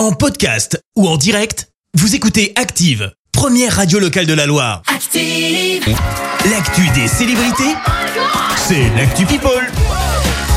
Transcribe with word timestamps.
En 0.00 0.12
podcast 0.12 0.82
ou 0.96 1.06
en 1.06 1.18
direct, 1.18 1.68
vous 1.92 2.14
écoutez 2.14 2.54
Active, 2.56 3.12
première 3.32 3.76
radio 3.76 3.98
locale 3.98 4.24
de 4.24 4.32
la 4.32 4.46
Loire. 4.46 4.80
Active. 4.86 5.84
L'actu 6.50 6.88
des 6.94 7.06
célébrités, 7.06 7.74
c'est 8.56 8.88
l'actu 8.96 9.26
People. 9.26 9.70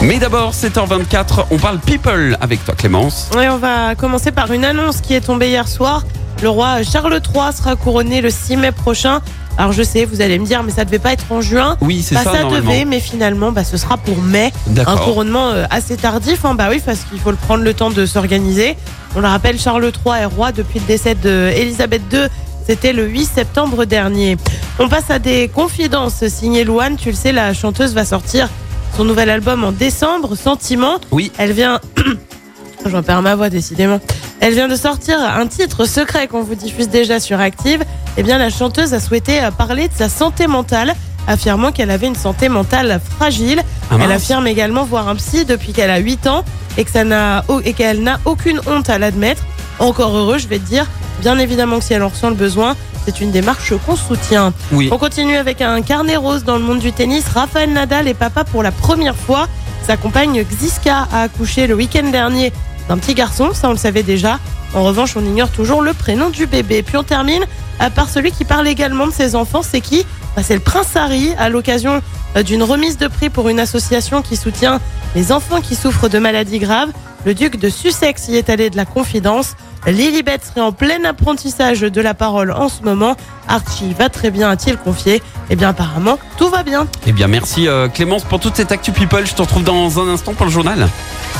Mais 0.00 0.20
d'abord, 0.20 0.52
7h24, 0.52 1.46
on 1.50 1.58
parle 1.58 1.80
people 1.80 2.38
avec 2.40 2.64
toi 2.64 2.76
Clémence. 2.76 3.30
Ouais, 3.34 3.48
on 3.48 3.58
va 3.58 3.96
commencer 3.96 4.30
par 4.30 4.52
une 4.52 4.64
annonce 4.64 5.00
qui 5.00 5.12
est 5.12 5.22
tombée 5.22 5.48
hier 5.48 5.66
soir. 5.66 6.04
Le 6.42 6.48
roi 6.48 6.82
Charles 6.82 7.20
III 7.34 7.52
sera 7.56 7.76
couronné 7.76 8.20
le 8.20 8.30
6 8.30 8.56
mai 8.56 8.72
prochain. 8.72 9.20
Alors 9.58 9.72
je 9.72 9.82
sais, 9.82 10.04
vous 10.04 10.20
allez 10.22 10.38
me 10.38 10.46
dire, 10.46 10.62
mais 10.62 10.72
ça 10.72 10.84
devait 10.84 10.98
pas 10.98 11.12
être 11.12 11.30
en 11.30 11.40
juin. 11.40 11.76
Oui, 11.80 12.02
c'est 12.02 12.14
Bah, 12.14 12.24
ça, 12.24 12.32
ça 12.32 12.44
devait, 12.44 12.84
mais 12.84 13.00
finalement, 13.00 13.52
bah, 13.52 13.64
ce 13.64 13.76
sera 13.76 13.96
pour 13.98 14.20
mai. 14.22 14.52
Un 14.86 14.96
couronnement 14.96 15.50
euh, 15.50 15.64
assez 15.70 15.96
tardif, 15.96 16.44
hein, 16.44 16.54
bah 16.54 16.68
oui, 16.70 16.80
parce 16.84 17.00
qu'il 17.00 17.20
faut 17.20 17.30
le 17.30 17.36
prendre 17.36 17.62
le 17.62 17.74
temps 17.74 17.90
de 17.90 18.06
s'organiser. 18.06 18.76
On 19.14 19.20
le 19.20 19.28
rappelle, 19.28 19.58
Charles 19.60 19.84
III 19.84 20.22
est 20.22 20.24
roi 20.24 20.52
depuis 20.52 20.80
le 20.80 20.86
décès 20.86 21.14
d'Elisabeth 21.14 22.02
II. 22.12 22.20
C'était 22.66 22.92
le 22.92 23.06
8 23.06 23.24
septembre 23.26 23.84
dernier. 23.84 24.36
On 24.78 24.88
passe 24.88 25.10
à 25.10 25.18
des 25.18 25.48
confidences 25.48 26.26
signées 26.28 26.64
Louane. 26.64 26.96
Tu 26.96 27.10
le 27.10 27.16
sais, 27.16 27.32
la 27.32 27.52
chanteuse 27.54 27.92
va 27.92 28.04
sortir 28.04 28.48
son 28.96 29.04
nouvel 29.04 29.30
album 29.30 29.64
en 29.64 29.72
décembre, 29.72 30.34
Sentiment. 30.36 30.98
Oui. 31.10 31.30
Elle 31.38 31.52
vient. 31.52 31.80
J'en 32.86 33.02
perds 33.02 33.22
ma 33.22 33.36
voix, 33.36 33.48
décidément. 33.50 34.00
Elle 34.44 34.54
vient 34.54 34.66
de 34.66 34.74
sortir 34.74 35.20
un 35.20 35.46
titre 35.46 35.84
secret 35.84 36.26
qu'on 36.26 36.42
vous 36.42 36.56
diffuse 36.56 36.88
déjà 36.88 37.20
sur 37.20 37.38
Active. 37.38 37.84
Eh 38.16 38.24
bien, 38.24 38.38
la 38.38 38.50
chanteuse 38.50 38.92
a 38.92 38.98
souhaité 38.98 39.40
euh, 39.40 39.52
parler 39.52 39.86
de 39.86 39.94
sa 39.94 40.08
santé 40.08 40.48
mentale, 40.48 40.96
affirmant 41.28 41.70
qu'elle 41.70 41.92
avait 41.92 42.08
une 42.08 42.16
santé 42.16 42.48
mentale 42.48 43.00
fragile. 43.16 43.62
Ah, 43.88 43.98
Elle 44.02 44.10
affirme 44.10 44.48
également 44.48 44.82
voir 44.82 45.06
un 45.08 45.14
psy 45.14 45.44
depuis 45.44 45.72
qu'elle 45.72 45.90
a 45.90 45.98
8 45.98 46.26
ans 46.26 46.44
et 46.76 46.84
n'a 47.04 47.44
qu'elle 47.76 48.02
n'a 48.02 48.18
aucune 48.24 48.60
honte 48.66 48.90
à 48.90 48.98
l'admettre. 48.98 49.44
Encore 49.78 50.16
heureux, 50.16 50.38
je 50.38 50.48
vais 50.48 50.58
te 50.58 50.66
dire. 50.66 50.86
Bien 51.20 51.38
évidemment 51.38 51.78
que 51.78 51.84
si 51.84 51.94
elle 51.94 52.02
en 52.02 52.08
ressent 52.08 52.30
le 52.30 52.34
besoin, 52.34 52.74
c'est 53.04 53.20
une 53.20 53.30
démarche 53.30 53.72
qu'on 53.86 53.94
soutient. 53.94 54.52
Oui. 54.72 54.88
On 54.90 54.98
continue 54.98 55.36
avec 55.36 55.60
un 55.60 55.82
carnet 55.82 56.16
rose 56.16 56.42
dans 56.42 56.56
le 56.56 56.64
monde 56.64 56.80
du 56.80 56.90
tennis. 56.90 57.28
Raphaël 57.32 57.72
Nadal 57.72 58.08
est 58.08 58.14
papa 58.14 58.42
pour 58.42 58.64
la 58.64 58.72
première 58.72 59.14
fois. 59.14 59.46
Sa 59.86 59.96
compagne 59.96 60.44
Xiska 60.44 61.06
a 61.12 61.22
accouché 61.22 61.68
le 61.68 61.74
week-end 61.74 62.08
dernier 62.10 62.52
d'un 62.88 62.98
petit 62.98 63.14
garçon, 63.14 63.50
ça 63.54 63.68
on 63.68 63.72
le 63.72 63.78
savait 63.78 64.02
déjà. 64.02 64.38
En 64.74 64.84
revanche, 64.84 65.16
on 65.16 65.24
ignore 65.24 65.50
toujours 65.50 65.82
le 65.82 65.92
prénom 65.92 66.30
du 66.30 66.46
bébé. 66.46 66.82
Puis 66.82 66.96
on 66.96 67.02
termine 67.02 67.44
euh, 67.80 67.90
par 67.90 68.08
celui 68.08 68.32
qui 68.32 68.44
parle 68.44 68.66
également 68.66 69.06
de 69.06 69.12
ses 69.12 69.34
enfants. 69.34 69.62
C'est 69.62 69.80
qui? 69.80 70.06
Bah, 70.34 70.42
C'est 70.42 70.54
le 70.54 70.60
prince 70.60 70.96
Harry, 70.96 71.34
à 71.38 71.48
l'occasion 71.50 72.00
euh, 72.36 72.42
d'une 72.42 72.62
remise 72.62 72.96
de 72.96 73.08
prix 73.08 73.28
pour 73.28 73.48
une 73.48 73.60
association 73.60 74.22
qui 74.22 74.36
soutient 74.36 74.80
les 75.14 75.30
enfants 75.30 75.60
qui 75.60 75.74
souffrent 75.74 76.08
de 76.08 76.18
maladies 76.18 76.58
graves. 76.58 76.90
Le 77.24 77.34
duc 77.34 77.56
de 77.58 77.68
Sussex 77.68 78.28
y 78.28 78.36
est 78.36 78.50
allé 78.50 78.70
de 78.70 78.76
la 78.76 78.84
confidence. 78.84 79.54
Lilibet 79.86 80.38
serait 80.42 80.60
en 80.60 80.72
plein 80.72 81.04
apprentissage 81.04 81.80
de 81.80 82.00
la 82.00 82.14
parole 82.14 82.50
en 82.52 82.68
ce 82.68 82.82
moment. 82.82 83.16
Archie 83.48 83.94
va 83.98 84.08
très 84.08 84.30
bien, 84.30 84.48
a-t-il 84.48 84.76
confié? 84.76 85.22
Eh 85.50 85.56
bien, 85.56 85.68
apparemment, 85.68 86.18
tout 86.38 86.48
va 86.48 86.62
bien. 86.62 86.86
Eh 87.06 87.12
bien, 87.12 87.26
merci 87.28 87.68
euh, 87.68 87.88
Clémence 87.88 88.24
pour 88.24 88.40
toute 88.40 88.56
cette 88.56 88.72
actu 88.72 88.92
people. 88.92 89.26
Je 89.26 89.34
te 89.34 89.42
retrouve 89.42 89.64
dans 89.64 90.00
un 90.00 90.08
instant 90.08 90.34
pour 90.34 90.46
le 90.46 90.52
journal. 90.52 90.88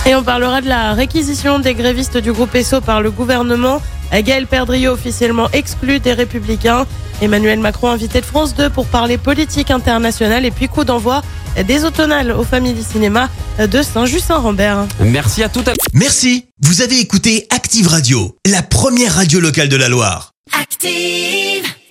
Et 0.05 0.17
on 0.17 0.25
parlera 0.25 0.61
de 0.61 0.69
la 0.69 0.95
réquisition 0.95 1.61
des 1.61 1.75
grévistes 1.75 2.19
du 2.19 2.33
groupe 2.33 2.55
ESSO 2.55 2.81
par 2.81 3.03
le 3.03 3.13
gouvernement. 3.13 3.81
Gaël 4.13 4.47
Perdriau 4.47 4.93
officiellement 4.93 5.49
exclu 5.53 6.01
des 6.01 6.13
Républicains. 6.13 6.87
Emmanuel 7.21 7.61
Macron 7.61 7.89
invité 7.89 8.21
de 8.21 8.27
France 8.27 8.55
2 8.55 8.69
pour 8.69 8.87
parler 8.87 9.17
politique 9.17 9.71
internationale. 9.71 10.45
Et 10.45 10.51
puis 10.51 10.69
coup 10.69 10.85
d'envoi 10.85 11.23
des 11.67 11.85
automnales 11.85 12.33
au 12.33 12.43
Family 12.43 12.83
Cinéma 12.83 13.29
de 13.61 13.81
Saint-Just-Saint-Rambert. 13.81 14.87
Merci 15.01 15.45
à 15.45 15.49
tout 15.49 15.61
à 15.61 15.67
l'heure. 15.67 15.77
Merci, 15.93 16.47
vous 16.61 16.83
avez 16.83 16.99
écouté 16.99 17.47
Active 17.51 17.87
Radio, 17.87 18.37
la 18.45 18.63
première 18.63 19.15
radio 19.15 19.39
locale 19.39 19.69
de 19.69 19.77
la 19.77 19.89
Loire. 19.89 20.33
Active. 20.61 21.72